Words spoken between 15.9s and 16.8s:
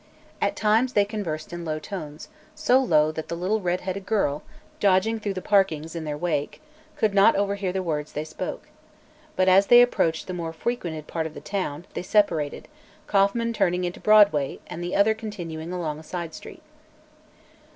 a side street.